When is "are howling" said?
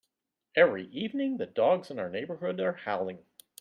2.59-3.23